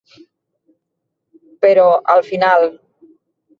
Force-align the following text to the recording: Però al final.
Però 1.67 1.85
al 2.17 2.25
final. 2.33 2.69